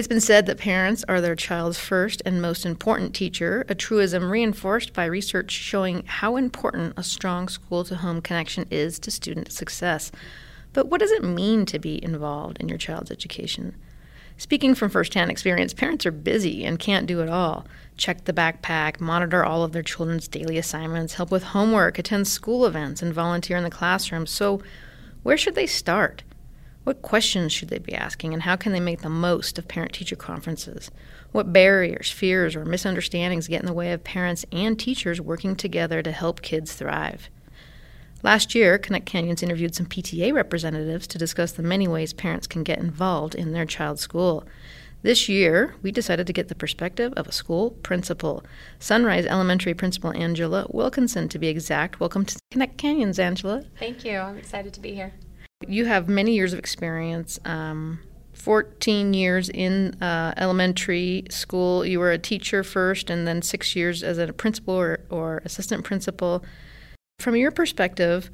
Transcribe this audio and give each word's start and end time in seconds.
It's 0.00 0.08
been 0.08 0.18
said 0.18 0.46
that 0.46 0.56
parents 0.56 1.04
are 1.08 1.20
their 1.20 1.36
child's 1.36 1.78
first 1.78 2.22
and 2.24 2.40
most 2.40 2.64
important 2.64 3.14
teacher, 3.14 3.66
a 3.68 3.74
truism 3.74 4.30
reinforced 4.30 4.94
by 4.94 5.04
research 5.04 5.50
showing 5.50 6.04
how 6.06 6.36
important 6.36 6.94
a 6.96 7.02
strong 7.02 7.48
school 7.48 7.84
to 7.84 7.96
home 7.96 8.22
connection 8.22 8.64
is 8.70 8.98
to 9.00 9.10
student 9.10 9.52
success. 9.52 10.10
But 10.72 10.86
what 10.86 11.00
does 11.00 11.10
it 11.10 11.22
mean 11.22 11.66
to 11.66 11.78
be 11.78 12.02
involved 12.02 12.56
in 12.60 12.68
your 12.70 12.78
child's 12.78 13.10
education? 13.10 13.76
Speaking 14.38 14.74
from 14.74 14.88
firsthand 14.88 15.30
experience, 15.30 15.74
parents 15.74 16.06
are 16.06 16.12
busy 16.12 16.64
and 16.64 16.78
can't 16.78 17.06
do 17.06 17.20
it 17.20 17.28
all. 17.28 17.66
Check 17.98 18.24
the 18.24 18.32
backpack, 18.32 19.00
monitor 19.00 19.44
all 19.44 19.64
of 19.64 19.72
their 19.72 19.82
children's 19.82 20.28
daily 20.28 20.56
assignments, 20.56 21.12
help 21.12 21.30
with 21.30 21.42
homework, 21.42 21.98
attend 21.98 22.26
school 22.26 22.64
events, 22.64 23.02
and 23.02 23.12
volunteer 23.12 23.58
in 23.58 23.64
the 23.64 23.70
classroom. 23.70 24.26
So, 24.26 24.62
where 25.24 25.36
should 25.36 25.56
they 25.56 25.66
start? 25.66 26.22
What 26.82 27.02
questions 27.02 27.52
should 27.52 27.68
they 27.68 27.78
be 27.78 27.94
asking, 27.94 28.32
and 28.32 28.42
how 28.44 28.56
can 28.56 28.72
they 28.72 28.80
make 28.80 29.02
the 29.02 29.10
most 29.10 29.58
of 29.58 29.68
parent 29.68 29.92
teacher 29.92 30.16
conferences? 30.16 30.90
What 31.30 31.52
barriers, 31.52 32.10
fears, 32.10 32.56
or 32.56 32.64
misunderstandings 32.64 33.48
get 33.48 33.60
in 33.60 33.66
the 33.66 33.74
way 33.74 33.92
of 33.92 34.02
parents 34.02 34.46
and 34.50 34.78
teachers 34.78 35.20
working 35.20 35.56
together 35.56 36.02
to 36.02 36.10
help 36.10 36.40
kids 36.40 36.72
thrive? 36.72 37.28
Last 38.22 38.54
year, 38.54 38.78
Connect 38.78 39.04
Canyons 39.04 39.42
interviewed 39.42 39.74
some 39.74 39.86
PTA 39.86 40.32
representatives 40.32 41.06
to 41.08 41.18
discuss 41.18 41.52
the 41.52 41.62
many 41.62 41.86
ways 41.86 42.14
parents 42.14 42.46
can 42.46 42.62
get 42.62 42.78
involved 42.78 43.34
in 43.34 43.52
their 43.52 43.66
child's 43.66 44.00
school. 44.00 44.44
This 45.02 45.28
year, 45.28 45.74
we 45.82 45.92
decided 45.92 46.26
to 46.26 46.32
get 46.32 46.48
the 46.48 46.54
perspective 46.54 47.12
of 47.14 47.26
a 47.26 47.32
school 47.32 47.72
principal, 47.82 48.42
Sunrise 48.78 49.26
Elementary 49.26 49.74
Principal 49.74 50.12
Angela 50.14 50.66
Wilkinson, 50.70 51.28
to 51.28 51.38
be 51.38 51.48
exact. 51.48 52.00
Welcome 52.00 52.24
to 52.24 52.38
Connect 52.50 52.78
Canyons, 52.78 53.18
Angela. 53.18 53.64
Thank 53.78 54.04
you. 54.04 54.18
I'm 54.18 54.38
excited 54.38 54.72
to 54.74 54.80
be 54.80 54.94
here. 54.94 55.12
You 55.66 55.84
have 55.84 56.08
many 56.08 56.34
years 56.34 56.52
of 56.52 56.58
experience. 56.58 57.38
Um, 57.44 58.00
14 58.32 59.12
years 59.12 59.50
in 59.50 59.94
uh, 60.02 60.32
elementary 60.38 61.24
school. 61.28 61.84
You 61.84 62.00
were 62.00 62.10
a 62.10 62.18
teacher 62.18 62.64
first, 62.64 63.10
and 63.10 63.28
then 63.28 63.42
six 63.42 63.76
years 63.76 64.02
as 64.02 64.16
a 64.16 64.32
principal 64.32 64.74
or, 64.74 65.00
or 65.10 65.42
assistant 65.44 65.84
principal. 65.84 66.42
From 67.18 67.36
your 67.36 67.50
perspective, 67.50 68.30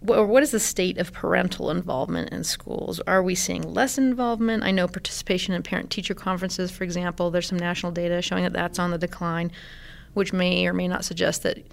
what 0.00 0.42
is 0.42 0.50
the 0.50 0.60
state 0.60 0.98
of 0.98 1.14
parental 1.14 1.70
involvement 1.70 2.30
in 2.30 2.44
schools? 2.44 3.00
Are 3.06 3.22
we 3.22 3.34
seeing 3.34 3.62
less 3.62 3.96
involvement? 3.96 4.62
I 4.62 4.72
know 4.72 4.86
participation 4.86 5.54
in 5.54 5.62
parent 5.62 5.90
teacher 5.90 6.14
conferences, 6.14 6.70
for 6.70 6.84
example, 6.84 7.30
there's 7.30 7.48
some 7.48 7.58
national 7.58 7.92
data 7.92 8.20
showing 8.20 8.44
that 8.44 8.52
that's 8.52 8.78
on 8.78 8.90
the 8.90 8.98
decline, 8.98 9.50
which 10.12 10.34
may 10.34 10.66
or 10.66 10.74
may 10.74 10.86
not 10.86 11.06
suggest 11.06 11.42
that 11.44 11.66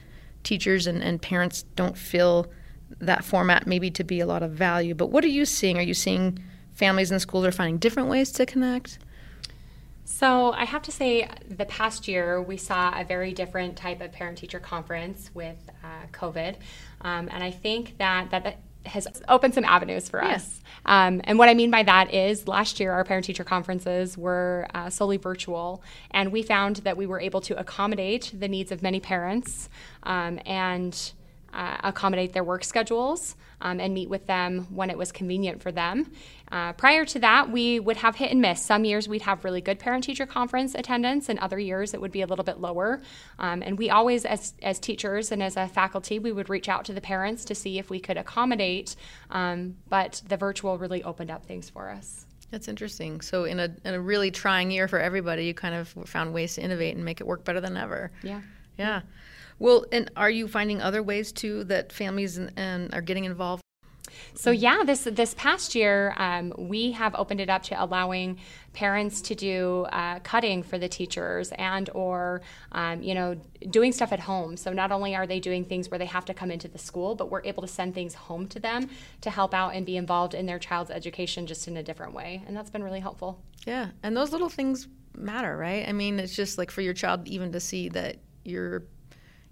teachers 0.43 0.87
and, 0.87 1.03
and 1.03 1.21
parents 1.21 1.63
don't 1.75 1.97
feel 1.97 2.47
that 2.99 3.23
format 3.23 3.67
maybe 3.67 3.89
to 3.91 4.03
be 4.03 4.19
a 4.19 4.25
lot 4.25 4.43
of 4.43 4.51
value. 4.51 4.95
But 4.95 5.07
what 5.07 5.23
are 5.23 5.29
you 5.29 5.45
seeing? 5.45 5.77
Are 5.77 5.81
you 5.81 5.93
seeing 5.93 6.39
families 6.73 7.11
in 7.11 7.19
schools 7.19 7.45
are 7.45 7.51
finding 7.51 7.77
different 7.77 8.09
ways 8.09 8.31
to 8.33 8.45
connect? 8.45 8.99
So, 10.05 10.51
I 10.51 10.65
have 10.65 10.81
to 10.83 10.91
say, 10.91 11.29
the 11.49 11.65
past 11.65 12.07
year 12.07 12.41
we 12.41 12.57
saw 12.57 12.99
a 12.99 13.05
very 13.05 13.33
different 13.33 13.77
type 13.77 14.01
of 14.01 14.11
parent 14.11 14.37
teacher 14.37 14.59
conference 14.59 15.31
with 15.33 15.57
uh, 15.83 16.07
COVID. 16.11 16.55
Um, 17.01 17.29
and 17.31 17.43
I 17.43 17.51
think 17.51 17.97
that, 17.99 18.29
that, 18.31 18.43
that 18.43 18.59
has 18.85 19.07
opened 19.29 19.53
some 19.53 19.63
avenues 19.63 20.09
for 20.09 20.23
us. 20.23 20.61
Um, 20.85 21.21
and 21.23 21.39
what 21.39 21.47
I 21.47 21.53
mean 21.53 21.71
by 21.71 21.83
that 21.83 22.13
is 22.13 22.47
last 22.47 22.79
year 22.79 22.91
our 22.91 23.05
parent 23.05 23.25
teacher 23.25 23.43
conferences 23.43 24.17
were 24.17 24.67
uh, 24.73 24.89
solely 24.89 25.17
virtual, 25.17 25.81
and 26.11 26.31
we 26.31 26.43
found 26.43 26.77
that 26.77 26.97
we 26.97 27.05
were 27.05 27.19
able 27.19 27.41
to 27.41 27.57
accommodate 27.57 28.33
the 28.37 28.47
needs 28.47 28.71
of 28.71 28.81
many 28.81 28.99
parents 28.99 29.69
um, 30.03 30.39
and 30.45 31.13
uh, 31.53 31.77
accommodate 31.83 32.33
their 32.33 32.43
work 32.43 32.63
schedules 32.63 33.35
um, 33.61 33.79
and 33.79 33.93
meet 33.93 34.09
with 34.09 34.27
them 34.27 34.67
when 34.69 34.89
it 34.89 34.97
was 34.97 35.11
convenient 35.11 35.61
for 35.61 35.71
them. 35.71 36.11
Uh, 36.51 36.73
prior 36.73 37.05
to 37.05 37.19
that, 37.19 37.49
we 37.51 37.79
would 37.79 37.97
have 37.97 38.15
hit 38.15 38.31
and 38.31 38.41
miss. 38.41 38.61
Some 38.61 38.85
years 38.85 39.07
we'd 39.07 39.23
have 39.23 39.43
really 39.43 39.61
good 39.61 39.79
parent 39.79 40.03
teacher 40.03 40.25
conference 40.25 40.75
attendance, 40.75 41.29
and 41.29 41.39
other 41.39 41.57
years 41.57 41.93
it 41.93 42.01
would 42.01 42.11
be 42.11 42.21
a 42.21 42.27
little 42.27 42.45
bit 42.45 42.59
lower. 42.59 43.01
Um, 43.39 43.63
and 43.63 43.77
we 43.77 43.89
always, 43.89 44.25
as, 44.25 44.53
as 44.61 44.79
teachers 44.79 45.31
and 45.31 45.41
as 45.41 45.57
a 45.57 45.67
faculty, 45.67 46.19
we 46.19 46.31
would 46.31 46.49
reach 46.49 46.69
out 46.69 46.85
to 46.85 46.93
the 46.93 47.01
parents 47.01 47.45
to 47.45 47.55
see 47.55 47.79
if 47.79 47.89
we 47.89 47.99
could 47.99 48.17
accommodate, 48.17 48.95
um, 49.31 49.75
but 49.89 50.21
the 50.27 50.37
virtual 50.37 50.77
really 50.77 51.03
opened 51.03 51.31
up 51.31 51.45
things 51.45 51.69
for 51.69 51.89
us. 51.89 52.25
That's 52.51 52.67
interesting. 52.67 53.21
So, 53.21 53.45
in 53.45 53.59
a, 53.59 53.75
in 53.83 53.95
a 53.95 53.99
really 53.99 54.29
trying 54.29 54.69
year 54.69 54.87
for 54.87 54.99
everybody, 54.99 55.45
you 55.45 55.55
kind 55.55 55.73
of 55.73 55.87
found 56.05 56.35
ways 56.35 56.53
to 56.55 56.61
innovate 56.61 56.95
and 56.95 57.03
make 57.03 57.19
it 57.19 57.25
work 57.25 57.43
better 57.43 57.59
than 57.59 57.75
ever. 57.75 58.11
Yeah. 58.21 58.41
Yeah. 58.77 59.01
Well, 59.63 59.85
and 59.93 60.11
are 60.17 60.29
you 60.29 60.49
finding 60.49 60.81
other 60.81 61.01
ways 61.01 61.31
too 61.31 61.63
that 61.65 61.93
families 61.93 62.37
and, 62.37 62.51
and 62.57 62.93
are 62.93 62.99
getting 62.99 63.23
involved? 63.23 63.63
So 64.33 64.51
yeah, 64.51 64.83
this 64.85 65.07
this 65.09 65.33
past 65.35 65.73
year 65.73 66.13
um, 66.17 66.53
we 66.57 66.91
have 66.91 67.15
opened 67.15 67.39
it 67.39 67.49
up 67.49 67.63
to 67.63 67.81
allowing 67.81 68.39
parents 68.73 69.21
to 69.21 69.35
do 69.35 69.85
uh, 69.93 70.19
cutting 70.19 70.63
for 70.63 70.77
the 70.77 70.89
teachers 70.89 71.53
and 71.53 71.89
or 71.93 72.41
um, 72.73 73.01
you 73.01 73.15
know 73.15 73.39
doing 73.69 73.93
stuff 73.93 74.11
at 74.11 74.19
home. 74.19 74.57
So 74.57 74.73
not 74.73 74.91
only 74.91 75.15
are 75.15 75.25
they 75.25 75.39
doing 75.39 75.63
things 75.63 75.89
where 75.89 75.97
they 75.97 76.07
have 76.07 76.25
to 76.25 76.33
come 76.33 76.51
into 76.51 76.67
the 76.67 76.77
school, 76.77 77.15
but 77.15 77.31
we're 77.31 77.45
able 77.45 77.61
to 77.61 77.69
send 77.69 77.95
things 77.95 78.15
home 78.15 78.47
to 78.47 78.59
them 78.59 78.89
to 79.21 79.29
help 79.29 79.53
out 79.53 79.75
and 79.75 79.85
be 79.85 79.95
involved 79.95 80.33
in 80.33 80.45
their 80.45 80.59
child's 80.59 80.91
education 80.91 81.47
just 81.47 81.69
in 81.69 81.77
a 81.77 81.83
different 81.83 82.13
way, 82.13 82.43
and 82.47 82.57
that's 82.57 82.69
been 82.69 82.83
really 82.83 82.99
helpful. 82.99 83.41
Yeah, 83.65 83.91
and 84.03 84.17
those 84.17 84.33
little 84.33 84.49
things 84.49 84.89
matter, 85.15 85.55
right? 85.55 85.87
I 85.87 85.93
mean, 85.93 86.19
it's 86.19 86.35
just 86.35 86.57
like 86.57 86.69
for 86.69 86.81
your 86.81 86.93
child 86.93 87.29
even 87.29 87.53
to 87.53 87.61
see 87.61 87.87
that 87.89 88.17
you're 88.43 88.83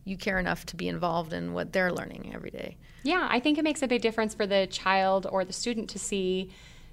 you 0.03 0.17
care 0.17 0.39
enough 0.39 0.65
to 0.67 0.75
be 0.75 0.87
involved 0.87 1.33
in 1.33 1.53
what 1.53 1.73
they're 1.73 1.91
learning 1.91 2.31
every 2.33 2.51
day. 2.51 2.77
Yeah, 3.03 3.27
I 3.29 3.39
think 3.39 3.57
it 3.57 3.63
makes 3.63 3.81
a 3.81 3.87
big 3.87 4.01
difference 4.01 4.33
for 4.33 4.47
the 4.47 4.67
child 4.67 5.27
or 5.29 5.45
the 5.45 5.53
student 5.53 5.89
to 5.91 5.99
see 5.99 6.51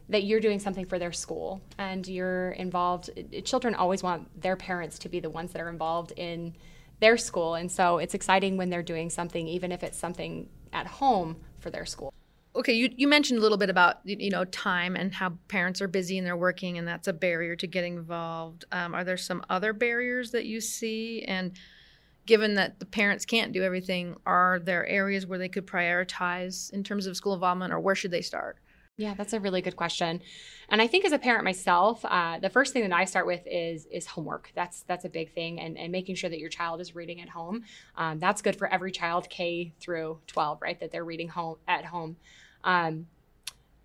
that 0.09 0.25
you're 0.25 0.41
doing 0.41 0.59
something 0.59 0.87
for 0.87 0.99
their 0.99 1.13
school 1.13 1.61
and 1.79 2.07
you're 2.07 2.51
involved. 2.53 3.11
Children 3.45 3.75
always 3.75 4.03
want 4.03 4.41
their 4.41 4.57
parents 4.57 4.99
to 5.01 5.09
be 5.09 5.21
the 5.21 5.31
ones 5.31 5.53
that 5.53 5.61
are 5.61 5.69
involved 5.69 6.13
in 6.17 6.55
their 7.01 7.17
school. 7.17 7.55
And 7.55 7.71
so 7.71 7.99
it's 7.99 8.15
exciting 8.15 8.57
when 8.57 8.71
they're 8.71 8.83
doing 8.83 9.11
something, 9.11 9.47
even 9.47 9.71
if 9.71 9.83
it's 9.83 9.99
something 9.99 10.49
at 10.73 10.87
home 10.87 11.37
for 11.61 11.71
their 11.71 11.87
school. 11.87 12.13
Okay, 12.57 12.73
you, 12.73 12.91
you 12.97 13.07
mentioned 13.07 13.39
a 13.39 13.43
little 13.43 13.59
bit 13.59 13.71
about 13.71 13.99
you 14.05 14.31
know 14.31 14.45
time 14.47 14.97
and 14.97 15.15
how 15.15 15.35
parents 15.47 15.81
are 15.81 15.87
busy 15.87 16.19
and 16.19 16.27
they're 16.27 16.37
working, 16.37 16.79
and 16.79 16.89
that's 16.89 17.07
a 17.07 17.13
barrier 17.13 17.55
to 17.55 17.67
getting 17.67 17.97
involved. 17.97 18.65
Um, 18.73 18.95
are 18.95 19.05
there 19.05 19.17
some 19.17 19.45
other 19.49 19.73
barriers 19.73 20.33
that 20.33 20.47
you 20.47 20.61
see? 20.61 21.23
And 21.29 21.53
given 22.29 22.55
that 22.55 22.79
the 22.79 22.85
parents 22.85 23.25
can't 23.25 23.53
do 23.53 23.63
everything, 23.63 24.15
are 24.27 24.61
there 24.63 24.87
areas 24.87 25.27
where 25.27 25.39
they 25.39 25.49
could 25.49 25.67
prioritize 25.67 26.71
in 26.73 26.85
terms 26.85 27.07
of 27.07 27.17
school 27.17 27.33
involvement, 27.33 27.73
or 27.73 27.81
where 27.81 27.95
should 27.95 28.11
they 28.11 28.21
start? 28.21 28.59
Yeah, 28.99 29.15
that's 29.15 29.33
a 29.33 29.41
really 29.41 29.63
good 29.63 29.77
question. 29.77 30.21
And 30.69 30.83
I 30.83 30.87
think 30.89 31.07
as 31.07 31.13
a 31.13 31.19
parent 31.19 31.45
myself, 31.45 32.05
uh, 32.05 32.39
the 32.39 32.51
first 32.51 32.75
thing 32.75 32.83
that 32.83 32.93
I 32.93 33.07
start 33.07 33.27
with 33.27 33.41
is 33.47 33.87
is 33.87 34.07
homework. 34.07 34.53
That's 34.55 34.83
that's 34.83 35.07
a 35.07 35.09
big 35.09 35.33
thing, 35.33 35.59
and, 35.59 35.79
and 35.79 35.91
making 35.91 36.17
sure 36.17 36.29
that 36.29 36.39
your 36.39 36.51
child 36.51 36.83
is 36.83 36.95
reading 36.95 37.23
at 37.23 37.31
home. 37.31 37.65
Um, 37.97 38.19
that's 38.19 38.43
good 38.43 38.57
for 38.57 38.69
every 38.69 38.93
child, 38.93 39.31
K 39.31 39.73
through 39.81 40.19
12, 40.27 40.61
right? 40.61 40.79
That 40.81 40.93
they're 40.93 41.05
reading 41.05 41.29
home 41.29 41.57
at 41.67 41.87
home, 41.87 42.17
um, 42.63 43.07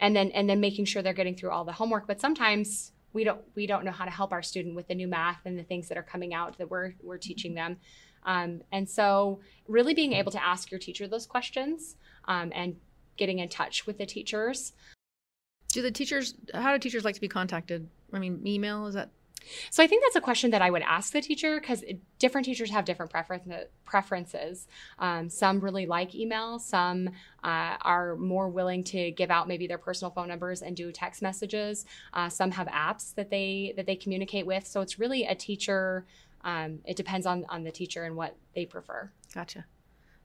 and 0.02 0.14
then 0.14 0.32
and 0.32 0.50
then 0.50 0.60
making 0.60 0.86
sure 0.86 1.02
they're 1.02 1.14
getting 1.14 1.36
through 1.36 1.52
all 1.52 1.64
the 1.64 1.72
homework. 1.72 2.08
But 2.08 2.20
sometimes 2.20 2.92
we 3.14 3.24
don't 3.24 3.42
we 3.56 3.68
don't 3.68 3.86
know 3.86 3.92
how 3.92 4.04
to 4.04 4.12
help 4.12 4.34
our 4.34 4.44
student 4.44 4.76
with 4.76 4.90
the 4.90 4.96
new 4.96 5.08
math 5.08 5.40
and 5.46 5.58
the 5.58 5.64
things 5.64 5.88
that 5.88 5.98
are 5.98 6.04
coming 6.04 6.34
out 6.34 6.58
that 6.58 6.70
we're 6.70 6.94
we're 7.02 7.18
teaching 7.18 7.54
them. 7.54 7.78
Um, 8.26 8.62
and 8.72 8.90
so, 8.90 9.40
really 9.68 9.94
being 9.94 10.14
able 10.14 10.32
to 10.32 10.44
ask 10.44 10.72
your 10.72 10.80
teacher 10.80 11.08
those 11.08 11.26
questions 11.26 11.96
um, 12.26 12.52
and 12.54 12.76
getting 13.18 13.40
in 13.40 13.50
touch 13.50 13.86
with 13.86 13.98
the 13.98 14.06
teachers. 14.06 14.74
Do 15.70 15.82
the 15.82 15.92
teachers, 15.92 16.36
how 16.54 16.74
do 16.74 16.80
teachers 16.80 17.04
like 17.04 17.16
to 17.16 17.22
be 17.22 17.28
contacted? 17.28 17.88
I 18.12 18.20
mean, 18.20 18.42
email, 18.46 18.86
is 18.88 18.94
that? 18.94 19.10
So 19.70 19.84
I 19.84 19.88
think 19.88 20.04
that's 20.04 20.16
a 20.16 20.22
question 20.22 20.52
that 20.52 20.62
I 20.62 20.70
would 20.70 20.84
ask 20.84 21.12
the 21.12 21.22
teacher 21.22 21.60
because 21.60 21.84
different 22.20 22.46
teachers 22.46 22.70
have 22.72 22.86
different 22.86 23.12
preferences. 23.84 24.68
Um, 25.00 25.30
some 25.30 25.60
really 25.60 25.86
like 25.86 26.16
email. 26.16 26.60
Some 26.60 27.10
uh, 27.44 27.78
are 27.82 28.16
more 28.16 28.50
willing 28.50 28.84
to 28.86 29.12
give 29.12 29.30
out 29.32 29.48
maybe 29.48 29.68
their 29.68 29.78
personal 29.78 30.12
phone 30.12 30.28
numbers 30.28 30.62
and 30.62 30.76
do 30.76 30.92
text 30.92 31.22
messages. 31.22 31.86
Uh, 32.14 32.30
some 32.30 32.52
have 32.52 32.68
apps 32.68 33.14
that 33.16 33.30
they 33.30 33.74
that 33.76 33.86
they 33.86 33.96
communicate 33.96 34.46
with. 34.46 34.66
So 34.66 34.82
it's 34.82 35.00
really 35.00 35.26
a 35.26 35.36
teacher 35.36 36.06
um, 36.44 36.80
it 36.86 36.96
depends 36.96 37.26
on 37.26 37.46
on 37.50 37.64
the 37.64 37.72
teacher 37.72 38.04
and 38.04 38.16
what 38.16 38.36
they 38.56 38.66
prefer. 38.66 39.12
Gotcha. 39.34 39.66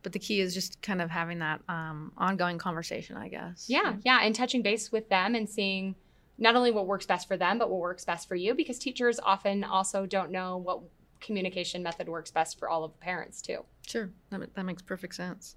But 0.02 0.12
the 0.12 0.18
key 0.18 0.40
is 0.40 0.54
just 0.54 0.80
kind 0.80 1.02
of 1.02 1.10
having 1.10 1.40
that 1.40 1.60
um, 1.68 2.12
ongoing 2.16 2.58
conversation, 2.58 3.16
I 3.16 3.28
guess. 3.28 3.66
Yeah, 3.68 3.96
yeah, 4.04 4.20
and 4.22 4.34
touching 4.34 4.62
base 4.62 4.92
with 4.92 5.08
them 5.08 5.34
and 5.34 5.48
seeing 5.48 5.96
not 6.38 6.54
only 6.54 6.70
what 6.70 6.86
works 6.86 7.04
best 7.04 7.26
for 7.26 7.36
them, 7.36 7.58
but 7.58 7.68
what 7.68 7.80
works 7.80 8.04
best 8.04 8.28
for 8.28 8.36
you, 8.36 8.54
because 8.54 8.78
teachers 8.78 9.18
often 9.18 9.64
also 9.64 10.06
don't 10.06 10.30
know 10.30 10.56
what 10.56 10.80
communication 11.20 11.82
method 11.82 12.08
works 12.08 12.30
best 12.30 12.58
for 12.60 12.68
all 12.68 12.84
of 12.84 12.92
the 12.92 12.98
parents 12.98 13.42
too. 13.42 13.64
Sure, 13.86 14.10
that, 14.30 14.54
that 14.54 14.64
makes 14.64 14.82
perfect 14.82 15.16
sense. 15.16 15.56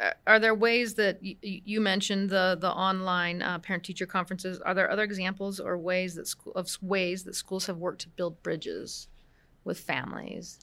Uh, 0.00 0.10
are 0.26 0.38
there 0.38 0.54
ways 0.54 0.94
that 0.94 1.18
y- 1.22 1.36
you 1.42 1.80
mentioned 1.80 2.30
the 2.30 2.56
the 2.60 2.70
online 2.70 3.42
uh, 3.42 3.58
parent 3.58 3.84
teacher 3.84 4.06
conferences? 4.06 4.60
Are 4.60 4.74
there 4.74 4.90
other 4.90 5.02
examples 5.02 5.60
or 5.60 5.78
ways 5.78 6.14
that 6.16 6.34
of 6.54 6.76
ways 6.82 7.24
that 7.24 7.34
schools 7.34 7.66
have 7.66 7.78
worked 7.78 8.02
to 8.02 8.08
build 8.08 8.42
bridges 8.42 9.08
with 9.64 9.78
families? 9.78 10.58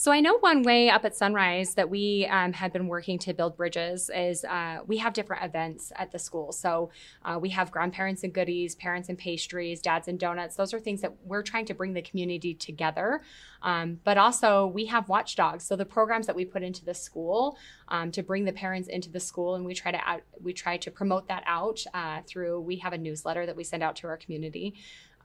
So 0.00 0.10
I 0.10 0.20
know 0.20 0.38
one 0.38 0.62
way 0.62 0.88
up 0.88 1.04
at 1.04 1.14
Sunrise 1.14 1.74
that 1.74 1.90
we 1.90 2.26
um, 2.30 2.54
had 2.54 2.72
been 2.72 2.88
working 2.88 3.18
to 3.18 3.34
build 3.34 3.54
bridges 3.58 4.08
is 4.08 4.46
uh, 4.46 4.78
we 4.86 4.96
have 4.96 5.12
different 5.12 5.44
events 5.44 5.92
at 5.94 6.10
the 6.10 6.18
school. 6.18 6.52
So 6.52 6.88
uh, 7.22 7.38
we 7.38 7.50
have 7.50 7.70
grandparents 7.70 8.24
and 8.24 8.32
goodies, 8.32 8.74
parents 8.76 9.10
and 9.10 9.18
pastries, 9.18 9.82
dads 9.82 10.08
and 10.08 10.18
donuts. 10.18 10.56
Those 10.56 10.72
are 10.72 10.80
things 10.80 11.02
that 11.02 11.12
we're 11.22 11.42
trying 11.42 11.66
to 11.66 11.74
bring 11.74 11.92
the 11.92 12.00
community 12.00 12.54
together. 12.54 13.20
Um, 13.60 14.00
but 14.02 14.16
also 14.16 14.68
we 14.68 14.86
have 14.86 15.06
watchdogs. 15.10 15.64
So 15.64 15.76
the 15.76 15.84
programs 15.84 16.26
that 16.28 16.34
we 16.34 16.46
put 16.46 16.62
into 16.62 16.82
the 16.82 16.94
school 16.94 17.58
um, 17.88 18.10
to 18.12 18.22
bring 18.22 18.46
the 18.46 18.54
parents 18.54 18.88
into 18.88 19.10
the 19.10 19.20
school, 19.20 19.54
and 19.54 19.66
we 19.66 19.74
try 19.74 19.92
to 19.92 20.00
out, 20.08 20.22
we 20.42 20.54
try 20.54 20.78
to 20.78 20.90
promote 20.90 21.28
that 21.28 21.42
out 21.44 21.84
uh, 21.92 22.22
through. 22.26 22.62
We 22.62 22.76
have 22.76 22.94
a 22.94 22.98
newsletter 22.98 23.44
that 23.44 23.54
we 23.54 23.64
send 23.64 23.82
out 23.82 23.96
to 23.96 24.06
our 24.06 24.16
community. 24.16 24.76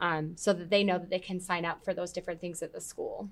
Um, 0.01 0.33
so 0.35 0.51
that 0.51 0.69
they 0.69 0.83
know 0.83 0.99
that 0.99 1.09
they 1.09 1.19
can 1.19 1.39
sign 1.39 1.63
up 1.63 1.85
for 1.85 1.93
those 1.93 2.11
different 2.11 2.41
things 2.41 2.61
at 2.61 2.73
the 2.73 2.81
school. 2.81 3.29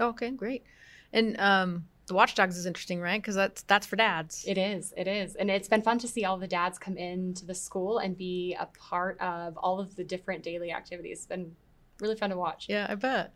Okay, 0.00 0.30
great. 0.30 0.64
And 1.12 1.38
um, 1.40 1.84
the 2.06 2.14
Watchdogs 2.14 2.56
is 2.56 2.66
interesting, 2.66 3.00
right? 3.00 3.20
Because 3.20 3.34
that's 3.34 3.62
that's 3.62 3.86
for 3.86 3.96
dads. 3.96 4.44
It 4.46 4.58
is. 4.58 4.92
It 4.96 5.08
is, 5.08 5.34
and 5.34 5.50
it's 5.50 5.68
been 5.68 5.82
fun 5.82 5.98
to 5.98 6.08
see 6.08 6.24
all 6.24 6.38
the 6.38 6.46
dads 6.46 6.78
come 6.78 6.96
into 6.96 7.44
the 7.44 7.54
school 7.54 7.98
and 7.98 8.16
be 8.16 8.56
a 8.58 8.66
part 8.66 9.20
of 9.20 9.56
all 9.56 9.80
of 9.80 9.96
the 9.96 10.04
different 10.04 10.42
daily 10.42 10.72
activities. 10.72 11.18
It's 11.18 11.26
been 11.26 11.54
really 12.00 12.16
fun 12.16 12.30
to 12.30 12.36
watch. 12.36 12.66
Yeah, 12.68 12.86
I 12.88 12.94
bet. 12.94 13.32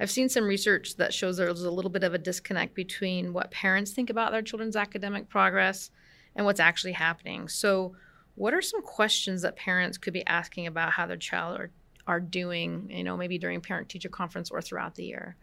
I've 0.00 0.10
seen 0.10 0.28
some 0.28 0.44
research 0.44 0.96
that 0.96 1.14
shows 1.14 1.36
there's 1.36 1.62
a 1.62 1.70
little 1.70 1.90
bit 1.90 2.02
of 2.02 2.14
a 2.14 2.18
disconnect 2.18 2.74
between 2.74 3.32
what 3.32 3.50
parents 3.50 3.92
think 3.92 4.10
about 4.10 4.32
their 4.32 4.42
children's 4.42 4.76
academic 4.76 5.28
progress 5.28 5.90
and 6.34 6.44
what's 6.44 6.60
actually 6.60 6.92
happening. 6.92 7.48
So, 7.48 7.94
what 8.34 8.54
are 8.54 8.62
some 8.62 8.82
questions 8.82 9.42
that 9.42 9.54
parents 9.54 9.98
could 9.98 10.12
be 10.12 10.26
asking 10.26 10.66
about 10.66 10.90
how 10.90 11.06
their 11.06 11.16
child 11.16 11.60
are, 11.60 11.70
are 12.08 12.18
doing, 12.18 12.90
you 12.90 13.04
know, 13.04 13.16
maybe 13.16 13.38
during 13.38 13.60
parent 13.60 13.88
teacher 13.88 14.08
conference 14.08 14.50
or 14.50 14.60
throughout 14.60 14.96
the 14.96 15.04
year? 15.04 15.36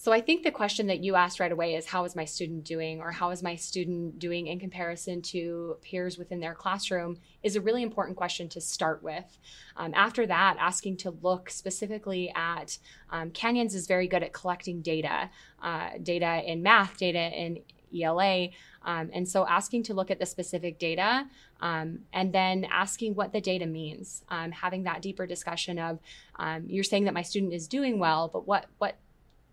So 0.00 0.12
I 0.12 0.22
think 0.22 0.44
the 0.44 0.50
question 0.50 0.86
that 0.86 1.04
you 1.04 1.14
asked 1.14 1.40
right 1.40 1.52
away 1.52 1.74
is 1.74 1.84
how 1.84 2.06
is 2.06 2.16
my 2.16 2.24
student 2.24 2.64
doing 2.64 3.02
or 3.02 3.10
how 3.10 3.32
is 3.32 3.42
my 3.42 3.54
student 3.54 4.18
doing 4.18 4.46
in 4.46 4.58
comparison 4.58 5.20
to 5.20 5.76
peers 5.82 6.16
within 6.16 6.40
their 6.40 6.54
classroom 6.54 7.18
is 7.42 7.54
a 7.54 7.60
really 7.60 7.82
important 7.82 8.16
question 8.16 8.48
to 8.48 8.62
start 8.62 9.02
with. 9.02 9.38
Um, 9.76 9.92
after 9.94 10.26
that, 10.26 10.56
asking 10.58 10.96
to 10.98 11.10
look 11.10 11.50
specifically 11.50 12.32
at 12.34 12.78
um, 13.10 13.30
Canyons 13.32 13.74
is 13.74 13.86
very 13.86 14.08
good 14.08 14.22
at 14.22 14.32
collecting 14.32 14.80
data, 14.80 15.28
uh, 15.62 15.90
data 16.02 16.50
in 16.50 16.62
math, 16.62 16.96
data 16.96 17.38
in 17.38 17.58
ELA. 17.94 18.48
Um, 18.82 19.10
and 19.12 19.28
so 19.28 19.46
asking 19.46 19.82
to 19.82 19.92
look 19.92 20.10
at 20.10 20.18
the 20.18 20.24
specific 20.24 20.78
data 20.78 21.26
um, 21.60 21.98
and 22.14 22.32
then 22.32 22.66
asking 22.70 23.16
what 23.16 23.34
the 23.34 23.40
data 23.42 23.66
means, 23.66 24.24
um, 24.30 24.50
having 24.50 24.84
that 24.84 25.02
deeper 25.02 25.26
discussion 25.26 25.78
of 25.78 25.98
um, 26.36 26.64
you're 26.68 26.84
saying 26.84 27.04
that 27.04 27.12
my 27.12 27.20
student 27.20 27.52
is 27.52 27.68
doing 27.68 27.98
well, 27.98 28.28
but 28.32 28.46
what, 28.46 28.64
what 28.78 28.96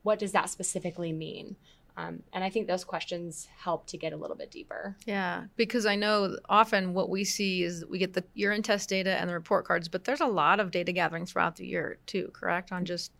what 0.07 0.19
does 0.19 0.31
that 0.31 0.49
specifically 0.49 1.11
mean? 1.11 1.57
Um, 1.97 2.23
and 2.31 2.41
I 2.41 2.49
think 2.49 2.65
those 2.65 2.85
questions 2.85 3.49
help 3.57 3.87
to 3.87 3.97
get 3.97 4.13
a 4.13 4.15
little 4.15 4.37
bit 4.37 4.49
deeper. 4.49 4.95
Yeah, 5.05 5.47
because 5.57 5.85
I 5.85 5.97
know 5.97 6.37
often 6.47 6.93
what 6.93 7.09
we 7.09 7.25
see 7.25 7.63
is 7.63 7.85
we 7.85 7.97
get 7.97 8.13
the 8.13 8.23
urine 8.33 8.63
test 8.63 8.87
data 8.87 9.19
and 9.19 9.29
the 9.29 9.33
report 9.33 9.65
cards, 9.65 9.89
but 9.89 10.05
there's 10.05 10.21
a 10.21 10.25
lot 10.25 10.61
of 10.61 10.71
data 10.71 10.93
gathering 10.93 11.25
throughout 11.25 11.57
the 11.57 11.65
year 11.67 11.97
too, 12.05 12.31
correct? 12.33 12.71
On 12.71 12.85
just 12.85 13.11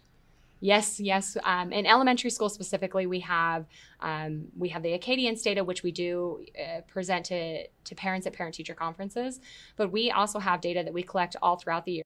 Yes, 0.62 1.00
yes. 1.00 1.36
Um, 1.44 1.74
in 1.74 1.86
elementary 1.86 2.30
school 2.30 2.50
specifically, 2.50 3.06
we 3.06 3.20
have 3.20 3.66
um, 4.00 4.46
we 4.58 4.70
have 4.70 4.82
the 4.82 4.94
Acadience 4.94 5.44
data, 5.44 5.64
which 5.64 5.84
we 5.84 5.92
do 5.92 6.46
uh, 6.58 6.82
present 6.88 7.26
to 7.26 7.68
to 7.68 7.96
parents 7.96 8.26
at 8.26 8.34
parent 8.34 8.56
teacher 8.56 8.74
conferences. 8.74 9.42
But 9.76 9.92
we 9.92 10.10
also 10.10 10.40
have 10.40 10.62
data 10.62 10.84
that 10.84 10.94
we 10.94 11.04
collect 11.04 11.36
all 11.42 11.58
throughout 11.58 11.84
the 11.84 11.92
year. 11.92 12.04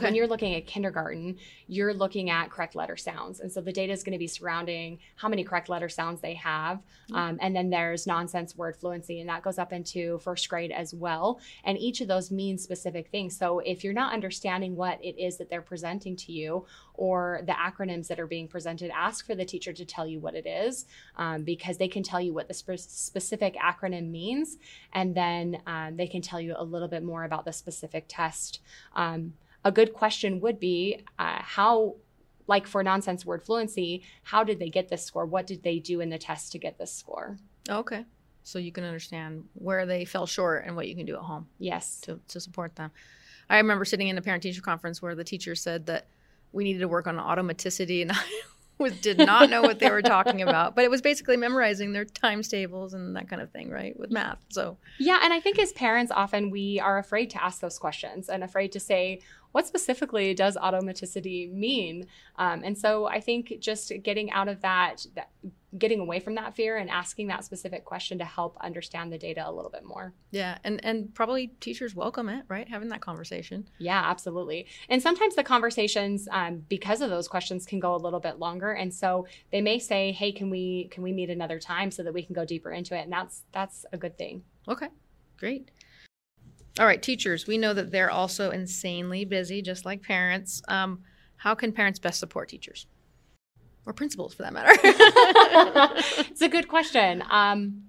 Okay. 0.00 0.06
When 0.06 0.16
you're 0.16 0.26
looking 0.26 0.56
at 0.56 0.66
kindergarten, 0.66 1.38
you're 1.68 1.94
looking 1.94 2.28
at 2.28 2.50
correct 2.50 2.74
letter 2.74 2.96
sounds. 2.96 3.38
And 3.38 3.52
so 3.52 3.60
the 3.60 3.70
data 3.70 3.92
is 3.92 4.02
going 4.02 4.14
to 4.14 4.18
be 4.18 4.26
surrounding 4.26 4.98
how 5.14 5.28
many 5.28 5.44
correct 5.44 5.68
letter 5.68 5.88
sounds 5.88 6.20
they 6.20 6.34
have. 6.34 6.78
Mm-hmm. 6.78 7.14
Um, 7.14 7.38
and 7.40 7.54
then 7.54 7.70
there's 7.70 8.04
nonsense 8.04 8.56
word 8.56 8.74
fluency, 8.74 9.20
and 9.20 9.28
that 9.28 9.42
goes 9.42 9.56
up 9.56 9.72
into 9.72 10.18
first 10.18 10.48
grade 10.48 10.72
as 10.72 10.92
well. 10.92 11.38
And 11.62 11.78
each 11.78 12.00
of 12.00 12.08
those 12.08 12.32
means 12.32 12.60
specific 12.60 13.06
things. 13.10 13.36
So 13.36 13.60
if 13.60 13.84
you're 13.84 13.92
not 13.92 14.12
understanding 14.12 14.74
what 14.74 14.98
it 15.00 15.16
is 15.16 15.36
that 15.36 15.48
they're 15.48 15.62
presenting 15.62 16.16
to 16.16 16.32
you 16.32 16.66
or 16.94 17.42
the 17.46 17.52
acronyms 17.52 18.08
that 18.08 18.18
are 18.18 18.26
being 18.26 18.48
presented, 18.48 18.90
ask 18.90 19.24
for 19.24 19.36
the 19.36 19.44
teacher 19.44 19.72
to 19.72 19.84
tell 19.84 20.08
you 20.08 20.18
what 20.18 20.34
it 20.34 20.44
is 20.44 20.86
um, 21.18 21.44
because 21.44 21.78
they 21.78 21.88
can 21.88 22.02
tell 22.02 22.20
you 22.20 22.34
what 22.34 22.48
the 22.48 22.54
spe- 22.54 22.78
specific 22.78 23.54
acronym 23.54 24.10
means. 24.10 24.56
And 24.92 25.14
then 25.14 25.62
um, 25.68 25.96
they 25.96 26.08
can 26.08 26.20
tell 26.20 26.40
you 26.40 26.56
a 26.58 26.64
little 26.64 26.88
bit 26.88 27.04
more 27.04 27.22
about 27.22 27.44
the 27.44 27.52
specific 27.52 28.06
test. 28.08 28.58
Um, 28.96 29.34
a 29.64 29.72
good 29.72 29.92
question 29.92 30.40
would 30.40 30.60
be 30.60 31.00
uh, 31.18 31.40
how 31.40 31.96
like 32.46 32.66
for 32.66 32.82
nonsense 32.82 33.24
word 33.24 33.42
fluency 33.42 34.02
how 34.22 34.44
did 34.44 34.58
they 34.58 34.68
get 34.68 34.88
this 34.88 35.04
score? 35.04 35.24
What 35.24 35.46
did 35.46 35.62
they 35.62 35.78
do 35.78 36.00
in 36.00 36.10
the 36.10 36.18
test 36.18 36.52
to 36.52 36.58
get 36.58 36.78
this 36.78 36.92
score? 36.92 37.38
Okay. 37.68 38.04
So 38.42 38.58
you 38.58 38.72
can 38.72 38.84
understand 38.84 39.44
where 39.54 39.86
they 39.86 40.04
fell 40.04 40.26
short 40.26 40.64
and 40.66 40.76
what 40.76 40.86
you 40.86 40.94
can 40.94 41.06
do 41.06 41.16
at 41.16 41.22
home 41.22 41.48
yes. 41.58 42.00
to, 42.02 42.20
to 42.28 42.40
support 42.40 42.76
them. 42.76 42.90
I 43.48 43.56
remember 43.56 43.86
sitting 43.86 44.08
in 44.08 44.18
a 44.18 44.22
parent 44.22 44.42
teacher 44.42 44.60
conference 44.60 45.00
where 45.00 45.14
the 45.14 45.24
teacher 45.24 45.54
said 45.54 45.86
that 45.86 46.06
we 46.52 46.64
needed 46.64 46.80
to 46.80 46.88
work 46.88 47.06
on 47.06 47.16
automaticity 47.16 48.02
and 48.02 48.12
i 48.14 48.24
was, 48.78 48.92
did 49.00 49.18
not 49.18 49.50
know 49.50 49.62
what 49.62 49.78
they 49.78 49.90
were 49.90 50.02
talking 50.02 50.42
about 50.42 50.74
but 50.74 50.84
it 50.84 50.90
was 50.90 51.00
basically 51.00 51.36
memorizing 51.36 51.92
their 51.92 52.04
times 52.04 52.48
tables 52.48 52.94
and 52.94 53.16
that 53.16 53.28
kind 53.28 53.40
of 53.40 53.50
thing 53.50 53.70
right 53.70 53.98
with 53.98 54.10
math 54.10 54.38
so 54.50 54.76
yeah 54.98 55.20
and 55.22 55.32
i 55.32 55.40
think 55.40 55.58
as 55.58 55.72
parents 55.72 56.12
often 56.14 56.50
we 56.50 56.80
are 56.80 56.98
afraid 56.98 57.30
to 57.30 57.42
ask 57.42 57.60
those 57.60 57.78
questions 57.78 58.28
and 58.28 58.42
afraid 58.42 58.72
to 58.72 58.80
say 58.80 59.20
what 59.54 59.68
specifically 59.68 60.34
does 60.34 60.56
automaticity 60.56 61.48
mean? 61.48 62.08
Um, 62.40 62.62
and 62.64 62.76
so 62.76 63.06
I 63.06 63.20
think 63.20 63.54
just 63.60 63.92
getting 64.02 64.32
out 64.32 64.48
of 64.48 64.62
that, 64.62 65.06
that, 65.14 65.30
getting 65.78 66.00
away 66.00 66.20
from 66.20 66.34
that 66.36 66.54
fear 66.54 66.76
and 66.76 66.88
asking 66.88 67.26
that 67.28 67.44
specific 67.44 67.84
question 67.84 68.18
to 68.18 68.24
help 68.24 68.56
understand 68.60 69.12
the 69.12 69.18
data 69.18 69.42
a 69.46 69.52
little 69.52 69.70
bit 69.70 69.84
more. 69.84 70.12
Yeah, 70.30 70.58
and 70.64 70.84
and 70.84 71.14
probably 71.14 71.48
teachers 71.60 71.94
welcome 71.94 72.28
it, 72.28 72.44
right? 72.48 72.68
Having 72.68 72.90
that 72.90 73.00
conversation. 73.00 73.68
Yeah, 73.78 74.02
absolutely. 74.04 74.66
And 74.88 75.02
sometimes 75.02 75.34
the 75.34 75.44
conversations, 75.44 76.28
um, 76.30 76.64
because 76.68 77.00
of 77.00 77.10
those 77.10 77.28
questions, 77.28 77.66
can 77.66 77.80
go 77.80 77.94
a 77.94 77.98
little 77.98 78.20
bit 78.20 78.38
longer. 78.38 78.72
And 78.72 78.92
so 78.92 79.26
they 79.50 79.60
may 79.60 79.78
say, 79.78 80.12
"Hey, 80.12 80.32
can 80.32 80.50
we 80.50 80.88
can 80.90 81.02
we 81.02 81.12
meet 81.12 81.30
another 81.30 81.58
time 81.58 81.90
so 81.90 82.02
that 82.02 82.14
we 82.14 82.22
can 82.22 82.34
go 82.34 82.44
deeper 82.44 82.70
into 82.70 82.96
it?" 82.96 83.02
And 83.02 83.12
that's 83.12 83.42
that's 83.52 83.84
a 83.92 83.98
good 83.98 84.16
thing. 84.16 84.42
Okay, 84.68 84.88
great. 85.38 85.70
All 86.78 86.86
right, 86.86 87.00
teachers, 87.00 87.46
we 87.46 87.56
know 87.56 87.72
that 87.72 87.92
they're 87.92 88.10
also 88.10 88.50
insanely 88.50 89.24
busy, 89.24 89.62
just 89.62 89.84
like 89.84 90.02
parents. 90.02 90.60
Um, 90.66 91.02
how 91.36 91.54
can 91.54 91.72
parents 91.72 92.00
best 92.00 92.18
support 92.18 92.48
teachers? 92.48 92.86
Or 93.86 93.92
principals, 93.92 94.34
for 94.34 94.42
that 94.42 94.52
matter? 94.52 94.72
it's 96.30 96.42
a 96.42 96.48
good 96.48 96.68
question. 96.68 97.22
Um, 97.28 97.84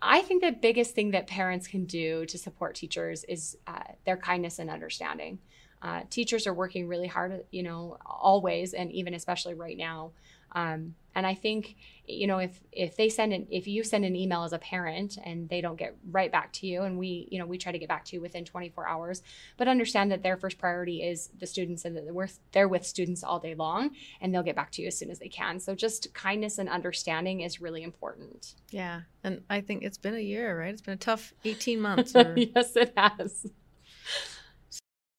I 0.00 0.20
think 0.20 0.42
the 0.42 0.52
biggest 0.52 0.94
thing 0.94 1.12
that 1.12 1.26
parents 1.26 1.66
can 1.66 1.84
do 1.84 2.26
to 2.26 2.38
support 2.38 2.74
teachers 2.74 3.24
is 3.24 3.56
uh, 3.66 3.82
their 4.04 4.16
kindness 4.16 4.58
and 4.58 4.68
understanding. 4.68 5.38
Uh, 5.80 6.02
teachers 6.10 6.46
are 6.46 6.54
working 6.54 6.86
really 6.86 7.08
hard, 7.08 7.44
you 7.50 7.62
know, 7.62 7.96
always, 8.06 8.74
and 8.74 8.92
even 8.92 9.14
especially 9.14 9.54
right 9.54 9.76
now. 9.76 10.12
Um, 10.52 10.94
and 11.14 11.26
I 11.26 11.34
think, 11.34 11.76
you 12.06 12.26
know, 12.26 12.38
if 12.38 12.60
if 12.72 12.96
they 12.96 13.08
send 13.08 13.32
an 13.32 13.46
if 13.50 13.66
you 13.66 13.84
send 13.84 14.04
an 14.04 14.16
email 14.16 14.44
as 14.44 14.52
a 14.52 14.58
parent 14.58 15.18
and 15.24 15.48
they 15.48 15.60
don't 15.60 15.76
get 15.76 15.96
right 16.10 16.32
back 16.32 16.52
to 16.54 16.66
you, 16.66 16.82
and 16.82 16.98
we, 16.98 17.28
you 17.30 17.38
know, 17.38 17.46
we 17.46 17.58
try 17.58 17.72
to 17.72 17.78
get 17.78 17.88
back 17.88 18.04
to 18.06 18.16
you 18.16 18.22
within 18.22 18.44
24 18.44 18.88
hours, 18.88 19.22
but 19.56 19.68
understand 19.68 20.10
that 20.10 20.22
their 20.22 20.36
first 20.36 20.58
priority 20.58 21.02
is 21.02 21.30
the 21.38 21.46
students 21.46 21.84
and 21.84 21.96
that 21.96 22.06
we're 22.12 22.28
they're 22.52 22.68
with 22.68 22.86
students 22.86 23.22
all 23.22 23.38
day 23.38 23.54
long, 23.54 23.90
and 24.20 24.34
they'll 24.34 24.42
get 24.42 24.56
back 24.56 24.70
to 24.72 24.82
you 24.82 24.88
as 24.88 24.98
soon 24.98 25.10
as 25.10 25.18
they 25.18 25.28
can. 25.28 25.60
So 25.60 25.74
just 25.74 26.12
kindness 26.14 26.58
and 26.58 26.68
understanding 26.68 27.40
is 27.40 27.60
really 27.60 27.82
important. 27.82 28.54
Yeah, 28.70 29.02
and 29.22 29.42
I 29.50 29.60
think 29.60 29.82
it's 29.82 29.98
been 29.98 30.14
a 30.14 30.20
year, 30.20 30.58
right? 30.58 30.72
It's 30.72 30.82
been 30.82 30.94
a 30.94 30.96
tough 30.96 31.34
18 31.44 31.80
months. 31.80 32.16
Or... 32.16 32.34
yes, 32.36 32.74
it 32.76 32.92
has. 32.96 33.46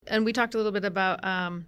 And 0.07 0.25
we 0.25 0.33
talked 0.33 0.53
a 0.53 0.57
little 0.57 0.73
bit 0.73 0.83
about 0.85 1.23
um, 1.23 1.65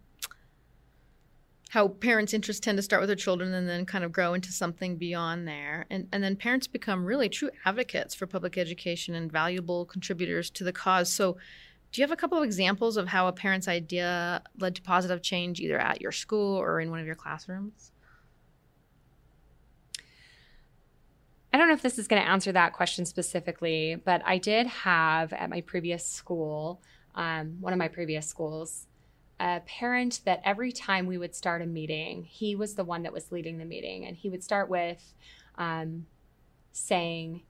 how 1.69 1.87
parents' 1.87 2.33
interests 2.33 2.59
tend 2.59 2.77
to 2.77 2.81
start 2.81 3.01
with 3.01 3.09
their 3.09 3.15
children 3.15 3.53
and 3.53 3.67
then 3.67 3.85
kind 3.85 4.03
of 4.03 4.11
grow 4.11 4.33
into 4.33 4.51
something 4.51 4.97
beyond 4.97 5.47
there. 5.47 5.85
And, 5.89 6.07
and 6.11 6.23
then 6.23 6.35
parents 6.35 6.67
become 6.67 7.05
really 7.05 7.27
true 7.27 7.49
advocates 7.65 8.13
for 8.13 8.27
public 8.27 8.57
education 8.57 9.15
and 9.15 9.31
valuable 9.31 9.85
contributors 9.85 10.49
to 10.51 10.63
the 10.63 10.73
cause. 10.73 11.11
So, 11.11 11.37
do 11.91 12.01
you 12.01 12.03
have 12.03 12.11
a 12.11 12.17
couple 12.17 12.37
of 12.37 12.43
examples 12.43 12.97
of 12.97 13.07
how 13.07 13.27
a 13.27 13.31
parent's 13.31 13.69
idea 13.69 14.43
led 14.59 14.75
to 14.75 14.81
positive 14.81 15.21
change 15.21 15.61
either 15.61 15.79
at 15.79 16.01
your 16.01 16.11
school 16.11 16.57
or 16.57 16.81
in 16.81 16.91
one 16.91 16.99
of 16.99 17.05
your 17.05 17.15
classrooms? 17.15 17.91
I 21.53 21.57
don't 21.57 21.69
know 21.69 21.73
if 21.73 21.81
this 21.81 21.97
is 21.97 22.09
going 22.09 22.21
to 22.21 22.27
answer 22.27 22.51
that 22.51 22.73
question 22.73 23.05
specifically, 23.05 23.95
but 24.03 24.21
I 24.25 24.39
did 24.39 24.67
have 24.67 25.31
at 25.31 25.49
my 25.49 25.61
previous 25.61 26.05
school, 26.05 26.81
um, 27.15 27.61
one 27.61 27.71
of 27.71 27.79
my 27.79 27.87
previous 27.87 28.27
schools, 28.27 28.87
a 29.39 29.61
parent 29.65 30.21
that 30.25 30.41
every 30.45 30.71
time 30.71 31.05
we 31.05 31.17
would 31.17 31.35
start 31.35 31.61
a 31.61 31.65
meeting, 31.65 32.23
he 32.23 32.55
was 32.55 32.75
the 32.75 32.83
one 32.83 33.03
that 33.03 33.13
was 33.13 33.31
leading 33.31 33.57
the 33.57 33.65
meeting. 33.65 34.05
And 34.05 34.15
he 34.15 34.29
would 34.29 34.43
start 34.43 34.69
with 34.69 35.13
um, 35.57 36.05
saying, 36.71 37.43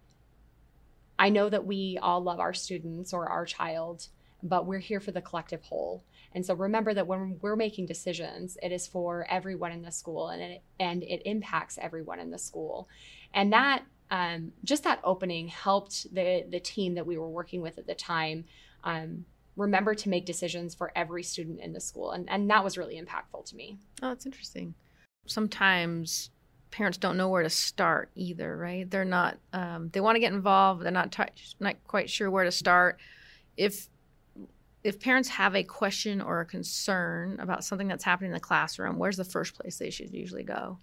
I 1.17 1.29
know 1.29 1.49
that 1.49 1.65
we 1.65 1.97
all 2.01 2.21
love 2.21 2.39
our 2.39 2.53
students 2.53 3.13
or 3.13 3.29
our 3.29 3.45
child, 3.45 4.07
but 4.43 4.65
we're 4.65 4.79
here 4.79 4.99
for 4.99 5.11
the 5.11 5.21
collective 5.21 5.61
whole. 5.63 6.03
And 6.33 6.45
so 6.45 6.53
remember 6.53 6.93
that 6.93 7.07
when 7.07 7.39
we're 7.41 7.55
making 7.55 7.85
decisions, 7.85 8.57
it 8.61 8.71
is 8.71 8.87
for 8.87 9.25
everyone 9.29 9.71
in 9.71 9.81
the 9.81 9.91
school 9.91 10.29
and 10.29 10.41
it, 10.41 10.61
and 10.79 11.03
it 11.03 11.21
impacts 11.25 11.77
everyone 11.81 12.19
in 12.19 12.31
the 12.31 12.37
school. 12.37 12.89
And 13.33 13.53
that 13.53 13.83
um, 14.11 14.51
just 14.63 14.83
that 14.83 14.99
opening 15.03 15.47
helped 15.47 16.13
the 16.13 16.45
the 16.49 16.59
team 16.59 16.93
that 16.95 17.07
we 17.07 17.17
were 17.17 17.29
working 17.29 17.61
with 17.61 17.77
at 17.77 17.87
the 17.87 17.95
time 17.95 18.45
um, 18.83 19.25
remember 19.55 19.95
to 19.95 20.09
make 20.09 20.25
decisions 20.25 20.75
for 20.75 20.91
every 20.95 21.23
student 21.23 21.59
in 21.59 21.73
the 21.73 21.79
school, 21.79 22.11
and 22.11 22.29
and 22.29 22.49
that 22.49 22.63
was 22.63 22.77
really 22.77 23.01
impactful 23.01 23.45
to 23.45 23.55
me. 23.55 23.77
Oh, 24.01 24.09
that's 24.09 24.25
interesting. 24.25 24.73
Sometimes 25.25 26.29
parents 26.71 26.97
don't 26.97 27.15
know 27.15 27.29
where 27.29 27.43
to 27.43 27.49
start 27.49 28.09
either, 28.15 28.57
right? 28.57 28.89
They're 28.89 29.05
not 29.05 29.37
um, 29.53 29.89
they 29.93 30.01
want 30.01 30.15
to 30.15 30.19
get 30.19 30.33
involved, 30.33 30.83
they're 30.83 30.91
not 30.91 31.11
t- 31.11 31.23
not 31.59 31.75
quite 31.87 32.09
sure 32.09 32.29
where 32.29 32.43
to 32.43 32.51
start. 32.51 32.99
If 33.57 33.87
if 34.83 34.99
parents 34.99 35.29
have 35.29 35.55
a 35.55 35.63
question 35.63 36.21
or 36.21 36.41
a 36.41 36.45
concern 36.45 37.39
about 37.39 37.63
something 37.63 37.87
that's 37.87 38.03
happening 38.03 38.29
in 38.29 38.35
the 38.35 38.39
classroom, 38.39 38.99
where's 38.99 39.17
the 39.17 39.23
first 39.23 39.55
place 39.55 39.77
they 39.77 39.89
should 39.89 40.13
usually 40.13 40.43
go? 40.43 40.77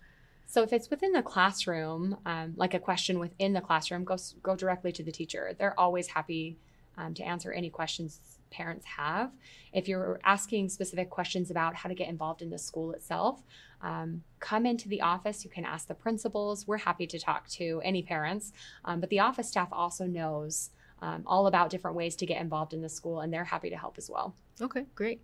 So 0.46 0.62
if 0.62 0.72
it's 0.72 0.90
within 0.90 1.12
the 1.12 1.22
classroom, 1.22 2.16
um, 2.26 2.54
like 2.56 2.74
a 2.74 2.78
question 2.78 3.18
within 3.18 3.52
the 3.52 3.60
classroom, 3.60 4.04
go 4.04 4.16
go 4.42 4.56
directly 4.56 4.92
to 4.92 5.02
the 5.02 5.12
teacher. 5.12 5.54
They're 5.58 5.78
always 5.78 6.08
happy 6.08 6.56
um, 6.96 7.14
to 7.14 7.22
answer 7.22 7.52
any 7.52 7.70
questions 7.70 8.18
parents 8.52 8.86
have. 8.86 9.32
If 9.72 9.88
you're 9.88 10.20
asking 10.22 10.68
specific 10.68 11.10
questions 11.10 11.50
about 11.50 11.74
how 11.74 11.88
to 11.88 11.94
get 11.94 12.08
involved 12.08 12.42
in 12.42 12.50
the 12.50 12.58
school 12.58 12.92
itself, 12.92 13.42
um, 13.80 14.22
come 14.38 14.64
into 14.66 14.88
the 14.88 15.00
office. 15.00 15.44
You 15.44 15.50
can 15.50 15.64
ask 15.64 15.88
the 15.88 15.94
principals. 15.94 16.68
We're 16.68 16.78
happy 16.78 17.06
to 17.08 17.18
talk 17.18 17.48
to 17.50 17.80
any 17.84 18.02
parents, 18.02 18.52
um, 18.84 19.00
but 19.00 19.10
the 19.10 19.18
office 19.18 19.48
staff 19.48 19.68
also 19.72 20.06
knows 20.06 20.70
um, 21.00 21.24
all 21.26 21.48
about 21.48 21.68
different 21.68 21.96
ways 21.96 22.14
to 22.16 22.26
get 22.26 22.40
involved 22.40 22.72
in 22.72 22.80
the 22.80 22.88
school, 22.88 23.20
and 23.20 23.32
they're 23.32 23.44
happy 23.44 23.70
to 23.70 23.76
help 23.76 23.98
as 23.98 24.08
well. 24.08 24.34
Okay, 24.60 24.86
great. 24.94 25.20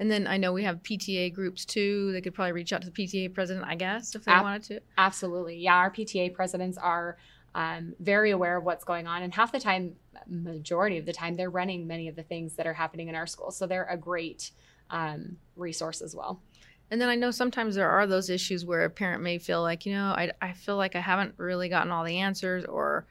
And 0.00 0.10
then 0.10 0.26
I 0.26 0.38
know 0.38 0.52
we 0.52 0.64
have 0.64 0.82
PTA 0.82 1.32
groups 1.34 1.66
too. 1.66 2.10
They 2.12 2.22
could 2.22 2.34
probably 2.34 2.52
reach 2.52 2.72
out 2.72 2.80
to 2.82 2.90
the 2.90 3.06
PTA 3.06 3.34
president, 3.34 3.66
I 3.66 3.74
guess, 3.74 4.14
if 4.14 4.24
they 4.24 4.32
Ab- 4.32 4.42
wanted 4.42 4.62
to. 4.64 4.80
Absolutely. 4.96 5.58
Yeah, 5.58 5.76
our 5.76 5.90
PTA 5.90 6.32
presidents 6.32 6.78
are 6.78 7.18
um, 7.54 7.94
very 7.98 8.30
aware 8.30 8.56
of 8.56 8.64
what's 8.64 8.84
going 8.84 9.06
on. 9.06 9.22
And 9.22 9.34
half 9.34 9.52
the 9.52 9.60
time, 9.60 9.96
majority 10.26 10.98
of 10.98 11.06
the 11.06 11.12
time, 11.12 11.34
they're 11.34 11.50
running 11.50 11.86
many 11.86 12.08
of 12.08 12.16
the 12.16 12.22
things 12.22 12.54
that 12.54 12.66
are 12.66 12.74
happening 12.74 13.08
in 13.08 13.14
our 13.14 13.26
school. 13.26 13.50
So 13.50 13.66
they're 13.66 13.88
a 13.90 13.96
great 13.96 14.50
um, 14.90 15.36
resource 15.56 16.00
as 16.00 16.14
well. 16.14 16.40
And 16.90 17.00
then 17.00 17.08
I 17.08 17.14
know 17.14 17.30
sometimes 17.30 17.74
there 17.74 17.88
are 17.88 18.06
those 18.06 18.30
issues 18.30 18.64
where 18.64 18.84
a 18.84 18.90
parent 18.90 19.22
may 19.22 19.38
feel 19.38 19.62
like, 19.62 19.86
you 19.86 19.94
know, 19.94 20.06
I, 20.06 20.32
I 20.42 20.52
feel 20.52 20.76
like 20.76 20.96
I 20.96 21.00
haven't 21.00 21.34
really 21.36 21.68
gotten 21.68 21.92
all 21.92 22.04
the 22.04 22.18
answers 22.18 22.64
or 22.64 23.06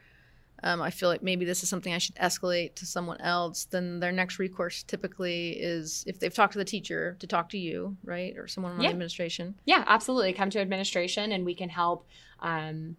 um, 0.62 0.82
I 0.82 0.90
feel 0.90 1.08
like 1.08 1.22
maybe 1.22 1.44
this 1.44 1.62
is 1.62 1.68
something 1.68 1.92
I 1.92 1.98
should 1.98 2.16
escalate 2.16 2.74
to 2.76 2.86
someone 2.86 3.20
else, 3.20 3.64
then 3.64 4.00
their 4.00 4.12
next 4.12 4.38
recourse 4.38 4.82
typically 4.82 5.52
is 5.52 6.04
if 6.06 6.18
they've 6.18 6.34
talked 6.34 6.52
to 6.52 6.58
the 6.58 6.64
teacher 6.64 7.16
to 7.18 7.26
talk 7.26 7.48
to 7.50 7.58
you, 7.58 7.96
right, 8.04 8.36
or 8.36 8.46
someone 8.46 8.72
on 8.72 8.80
yeah. 8.82 8.90
administration. 8.90 9.54
Yeah, 9.64 9.84
absolutely. 9.86 10.32
Come 10.34 10.50
to 10.50 10.60
administration, 10.60 11.32
and 11.32 11.44
we 11.44 11.54
can 11.54 11.70
help 11.70 12.06
um, 12.40 12.96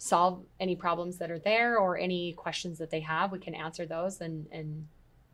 solve 0.00 0.42
any 0.58 0.74
problems 0.74 1.18
that 1.18 1.30
are 1.30 1.38
there 1.38 1.76
or 1.76 1.98
any 1.98 2.32
questions 2.32 2.78
that 2.78 2.90
they 2.90 3.00
have. 3.00 3.30
We 3.30 3.38
can 3.38 3.54
answer 3.54 3.86
those, 3.86 4.20
and 4.20 4.46
and 4.50 4.86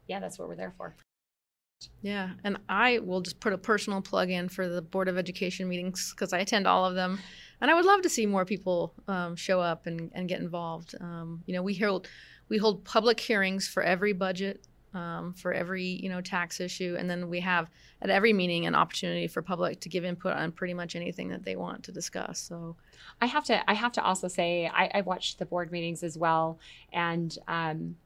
yeah, 0.08 0.20
that's 0.20 0.38
what 0.38 0.49
we're 0.49 0.56
there 0.56 0.75
for. 0.76 0.94
Yeah, 2.00 2.30
and 2.42 2.58
I 2.68 2.99
will 2.99 3.20
just 3.20 3.40
put 3.40 3.52
a 3.52 3.58
personal 3.58 4.00
plug 4.00 4.30
in 4.30 4.49
for 4.49 4.68
the 4.68 4.82
Board 4.82 5.08
of 5.08 5.18
Education 5.18 5.68
meetings 5.68 6.12
because 6.12 6.32
I 6.32 6.38
attend 6.38 6.66
all 6.66 6.87
of 6.87 6.94
them 6.94 7.18
and 7.61 7.70
I 7.70 7.75
would 7.75 7.85
love 7.85 8.02
to 8.02 8.08
see 8.08 8.26
more 8.26 8.44
people 8.44 8.94
um, 9.08 9.37
show 9.37 9.61
up 9.61 9.87
and, 9.87 10.11
and 10.14 10.28
get 10.28 10.40
involved. 10.40 10.94
Um, 11.00 11.42
you 11.46 11.54
know, 11.54 11.62
we 11.62 11.75
hold 11.75 12.08
we 12.49 12.58
hold 12.58 12.85
public 12.85 13.18
hearings 13.18 13.66
for 13.66 13.82
every 13.82 14.12
budget, 14.12 14.66
um, 14.95 15.35
for 15.35 15.52
every 15.52 15.85
you 15.85 16.09
know 16.09 16.21
tax 16.21 16.61
issue, 16.61 16.97
and 16.99 17.09
then 17.09 17.28
we 17.28 17.40
have 17.40 17.69
at 18.02 18.11
every 18.11 18.33
meeting 18.33 18.66
an 18.66 18.75
opportunity 18.75 19.26
for 19.26 19.43
public 19.43 19.81
to 19.81 19.88
give 19.88 20.05
input 20.05 20.35
on 20.35 20.52
pretty 20.52 20.75
much 20.75 20.97
anything 20.97 21.28
that 21.28 21.45
they 21.45 21.57
want 21.57 21.83
to 21.85 21.93
discuss. 21.93 22.38
So, 22.38 22.76
I 23.21 23.26
have 23.26 23.45
to 23.45 23.71
I 23.71 23.75
have 23.75 23.93
to 23.93 24.02
also 24.02 24.28
say 24.28 24.66
I, 24.66 24.90
I 24.95 25.00
watched 25.02 25.38
the 25.38 25.47
board 25.47 25.71
meetings 25.71 26.02
as 26.02 26.16
well, 26.16 26.59
and 26.93 27.37
um, 27.49 27.97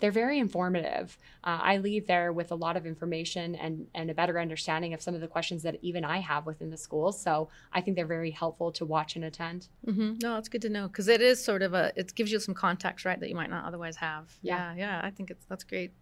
they're 0.00 0.10
very 0.10 0.38
informative. 0.38 1.16
Uh, 1.42 1.58
I 1.62 1.78
leave 1.78 2.06
there 2.06 2.32
with 2.32 2.52
a 2.52 2.54
lot 2.54 2.76
of 2.76 2.86
information 2.86 3.54
and, 3.54 3.86
and 3.94 4.10
a 4.10 4.14
better 4.14 4.38
understanding 4.38 4.92
of 4.92 5.00
some 5.00 5.14
of 5.14 5.20
the 5.20 5.28
questions 5.28 5.62
that 5.62 5.78
even 5.80 6.04
I 6.04 6.18
have 6.18 6.44
within 6.44 6.70
the 6.70 6.76
school. 6.76 7.12
So 7.12 7.48
I 7.72 7.80
think 7.80 7.96
they're 7.96 8.06
very 8.06 8.30
helpful 8.30 8.72
to 8.72 8.84
watch 8.84 9.16
and 9.16 9.24
attend. 9.24 9.68
Mm-hmm. 9.86 10.16
No, 10.22 10.36
it's 10.36 10.48
good 10.48 10.62
to 10.62 10.68
know 10.68 10.88
because 10.88 11.08
it 11.08 11.22
is 11.22 11.42
sort 11.42 11.62
of 11.62 11.72
a, 11.72 11.92
it 11.96 12.14
gives 12.14 12.30
you 12.30 12.38
some 12.40 12.54
context, 12.54 13.04
right, 13.04 13.18
that 13.18 13.28
you 13.28 13.34
might 13.34 13.50
not 13.50 13.64
otherwise 13.64 13.96
have. 13.96 14.30
Yeah, 14.42 14.74
yeah, 14.74 15.00
yeah 15.00 15.00
I 15.02 15.10
think 15.10 15.30
it's, 15.30 15.44
that's 15.46 15.64
great. 15.64 15.92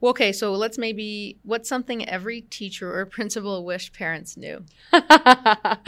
Well, 0.00 0.10
okay, 0.10 0.32
so 0.32 0.52
let's 0.52 0.78
maybe, 0.78 1.38
what's 1.42 1.68
something 1.68 2.08
every 2.08 2.42
teacher 2.42 2.98
or 2.98 3.06
principal 3.18 3.64
wish 3.64 3.92
parents 3.92 4.36
knew? 4.36 4.64
I 4.92 5.78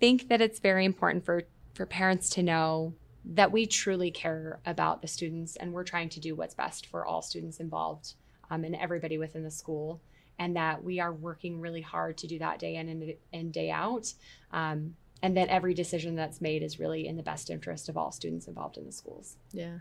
think 0.00 0.28
that 0.28 0.40
it's 0.40 0.60
very 0.60 0.84
important 0.84 1.24
for, 1.24 1.44
for 1.74 1.86
parents 1.86 2.30
to 2.30 2.42
know 2.42 2.94
that 3.24 3.52
we 3.52 3.66
truly 3.66 4.10
care 4.10 4.60
about 4.64 5.02
the 5.02 5.08
students 5.08 5.56
and 5.56 5.72
we're 5.72 5.84
trying 5.84 6.08
to 6.08 6.20
do 6.20 6.34
what's 6.34 6.54
best 6.54 6.86
for 6.86 7.04
all 7.04 7.20
students 7.20 7.60
involved 7.60 8.14
um, 8.50 8.64
and 8.64 8.74
everybody 8.74 9.18
within 9.18 9.42
the 9.42 9.50
school 9.50 10.00
and 10.38 10.56
that 10.56 10.82
we 10.82 11.00
are 11.00 11.12
working 11.12 11.60
really 11.60 11.82
hard 11.82 12.16
to 12.16 12.26
do 12.26 12.38
that 12.38 12.58
day 12.58 12.76
in 12.76 13.14
and, 13.32 13.52
day 13.52 13.70
out 13.70 14.12
um, 14.52 14.94
and 15.22 15.36
that 15.36 15.48
every 15.48 15.74
decision 15.74 16.14
that's 16.14 16.40
made 16.40 16.62
is 16.62 16.78
really 16.78 17.06
in 17.06 17.16
the 17.16 17.22
best 17.22 17.50
interest 17.50 17.88
of 17.88 17.96
all 17.96 18.10
students 18.10 18.46
involved 18.46 18.78
in 18.78 18.86
the 18.86 18.92
schools 18.92 19.36
yeah 19.52 19.78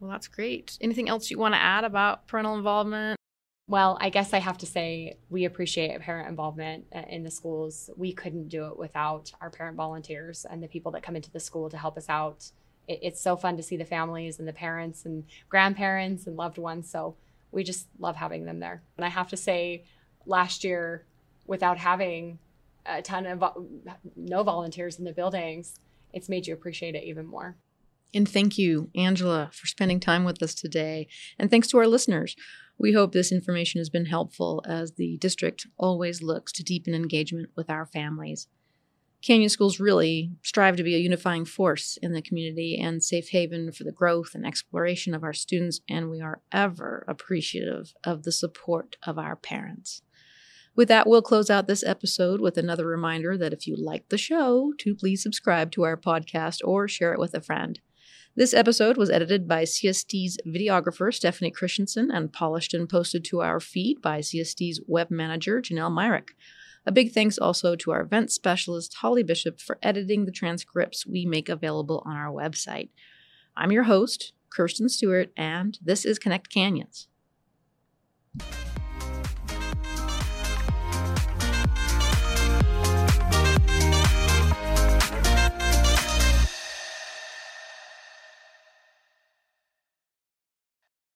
well 0.00 0.10
that's 0.10 0.28
great 0.28 0.76
anything 0.80 1.08
else 1.08 1.30
you 1.30 1.38
want 1.38 1.54
to 1.54 1.60
add 1.60 1.84
about 1.84 2.26
parental 2.26 2.56
involvement 2.56 3.20
well, 3.70 3.98
I 4.00 4.10
guess 4.10 4.34
I 4.34 4.40
have 4.40 4.58
to 4.58 4.66
say 4.66 5.16
we 5.28 5.44
appreciate 5.44 6.00
parent 6.00 6.28
involvement 6.28 6.86
uh, 6.92 7.02
in 7.08 7.22
the 7.22 7.30
schools. 7.30 7.88
We 7.96 8.12
couldn't 8.12 8.48
do 8.48 8.66
it 8.66 8.76
without 8.76 9.30
our 9.40 9.48
parent 9.48 9.76
volunteers 9.76 10.44
and 10.44 10.60
the 10.60 10.66
people 10.66 10.90
that 10.90 11.04
come 11.04 11.14
into 11.14 11.30
the 11.30 11.38
school 11.38 11.70
to 11.70 11.78
help 11.78 11.96
us 11.96 12.08
out. 12.08 12.50
it's 12.88 13.20
so 13.20 13.36
fun 13.36 13.56
to 13.58 13.62
see 13.62 13.76
the 13.76 13.84
families 13.84 14.40
and 14.40 14.48
the 14.48 14.52
parents 14.52 15.04
and 15.04 15.22
grandparents 15.48 16.26
and 16.26 16.36
loved 16.36 16.58
ones. 16.58 16.90
So 16.90 17.14
we 17.52 17.62
just 17.62 17.86
love 18.00 18.16
having 18.16 18.44
them 18.44 18.58
there. 18.58 18.82
And 18.96 19.04
I 19.04 19.08
have 19.08 19.28
to 19.28 19.36
say, 19.36 19.84
last 20.26 20.64
year, 20.64 21.04
without 21.46 21.78
having 21.78 22.40
a 22.84 23.02
ton 23.02 23.24
of 23.24 23.44
no 24.16 24.42
volunteers 24.42 24.98
in 24.98 25.04
the 25.04 25.12
buildings, 25.12 25.78
it's 26.12 26.28
made 26.28 26.48
you 26.48 26.54
appreciate 26.54 26.96
it 26.96 27.04
even 27.04 27.24
more. 27.24 27.54
And 28.14 28.28
thank 28.28 28.58
you, 28.58 28.90
Angela, 28.94 29.50
for 29.52 29.66
spending 29.66 30.00
time 30.00 30.24
with 30.24 30.42
us 30.42 30.54
today. 30.54 31.08
And 31.38 31.50
thanks 31.50 31.68
to 31.68 31.78
our 31.78 31.86
listeners. 31.86 32.34
We 32.78 32.92
hope 32.92 33.12
this 33.12 33.30
information 33.30 33.78
has 33.78 33.90
been 33.90 34.06
helpful 34.06 34.62
as 34.66 34.92
the 34.92 35.18
district 35.18 35.66
always 35.76 36.22
looks 36.22 36.50
to 36.52 36.64
deepen 36.64 36.94
engagement 36.94 37.50
with 37.54 37.68
our 37.68 37.86
families. 37.86 38.48
Canyon 39.22 39.50
Schools 39.50 39.78
really 39.78 40.32
strive 40.42 40.76
to 40.76 40.82
be 40.82 40.94
a 40.94 40.98
unifying 40.98 41.44
force 41.44 41.98
in 42.00 42.12
the 42.12 42.22
community 42.22 42.78
and 42.80 43.04
safe 43.04 43.28
haven 43.28 43.70
for 43.70 43.84
the 43.84 43.92
growth 43.92 44.34
and 44.34 44.46
exploration 44.46 45.14
of 45.14 45.22
our 45.22 45.34
students, 45.34 45.80
and 45.90 46.08
we 46.08 46.22
are 46.22 46.40
ever 46.50 47.04
appreciative 47.06 47.92
of 48.02 48.22
the 48.22 48.32
support 48.32 48.96
of 49.06 49.18
our 49.18 49.36
parents. 49.36 50.00
With 50.74 50.88
that, 50.88 51.06
we'll 51.06 51.20
close 51.20 51.50
out 51.50 51.66
this 51.66 51.84
episode 51.84 52.40
with 52.40 52.56
another 52.56 52.86
reminder 52.86 53.36
that 53.36 53.52
if 53.52 53.66
you 53.66 53.76
like 53.76 54.08
the 54.08 54.16
show, 54.16 54.72
to 54.78 54.94
please 54.94 55.22
subscribe 55.22 55.70
to 55.72 55.82
our 55.82 55.98
podcast 55.98 56.60
or 56.64 56.88
share 56.88 57.12
it 57.12 57.20
with 57.20 57.34
a 57.34 57.42
friend. 57.42 57.78
This 58.36 58.54
episode 58.54 58.96
was 58.96 59.10
edited 59.10 59.48
by 59.48 59.64
CSD's 59.64 60.38
videographer, 60.46 61.12
Stephanie 61.12 61.50
Christensen, 61.50 62.12
and 62.12 62.32
polished 62.32 62.72
and 62.72 62.88
posted 62.88 63.24
to 63.24 63.40
our 63.40 63.58
feed 63.58 64.00
by 64.00 64.20
CSD's 64.20 64.80
web 64.86 65.10
manager, 65.10 65.60
Janelle 65.60 65.92
Myrick. 65.92 66.36
A 66.86 66.92
big 66.92 67.10
thanks 67.12 67.38
also 67.38 67.74
to 67.74 67.90
our 67.90 68.02
event 68.02 68.30
specialist, 68.30 68.94
Holly 69.00 69.24
Bishop, 69.24 69.60
for 69.60 69.78
editing 69.82 70.26
the 70.26 70.32
transcripts 70.32 71.04
we 71.04 71.26
make 71.26 71.48
available 71.48 72.04
on 72.06 72.16
our 72.16 72.32
website. 72.32 72.90
I'm 73.56 73.72
your 73.72 73.84
host, 73.84 74.32
Kirsten 74.48 74.88
Stewart, 74.88 75.32
and 75.36 75.76
this 75.82 76.04
is 76.04 76.20
Connect 76.20 76.48
Canyons. 76.48 77.08